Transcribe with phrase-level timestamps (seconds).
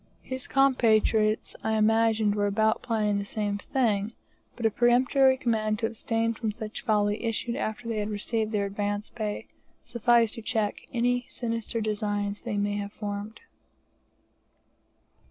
[0.23, 4.13] His compatriots I imagined were about planning the same thing,
[4.55, 8.65] but a peremptory command to abstain from such folly, issued after they had received their
[8.65, 9.45] advance pay,
[9.83, 13.41] sufficed to check any sinister designs they may have formed.